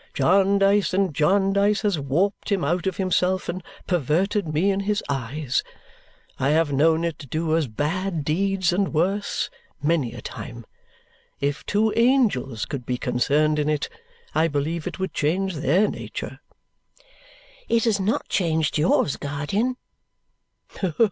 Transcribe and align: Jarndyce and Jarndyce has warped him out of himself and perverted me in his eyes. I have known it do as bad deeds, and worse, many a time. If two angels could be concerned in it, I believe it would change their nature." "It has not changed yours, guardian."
Jarndyce 0.15 0.95
and 0.95 1.13
Jarndyce 1.13 1.83
has 1.83 1.99
warped 1.99 2.51
him 2.51 2.63
out 2.63 2.87
of 2.87 2.97
himself 2.97 3.47
and 3.47 3.61
perverted 3.85 4.47
me 4.47 4.71
in 4.71 4.79
his 4.79 5.03
eyes. 5.09 5.61
I 6.39 6.49
have 6.49 6.73
known 6.73 7.03
it 7.03 7.29
do 7.29 7.55
as 7.55 7.67
bad 7.67 8.25
deeds, 8.25 8.73
and 8.73 8.95
worse, 8.95 9.51
many 9.79 10.15
a 10.15 10.19
time. 10.23 10.65
If 11.39 11.63
two 11.67 11.93
angels 11.95 12.65
could 12.65 12.83
be 12.83 12.97
concerned 12.97 13.59
in 13.59 13.69
it, 13.69 13.89
I 14.33 14.47
believe 14.47 14.87
it 14.87 14.97
would 14.97 15.13
change 15.13 15.57
their 15.57 15.87
nature." 15.87 16.39
"It 17.69 17.83
has 17.83 17.99
not 17.99 18.27
changed 18.27 18.79
yours, 18.79 19.17
guardian." 19.17 19.77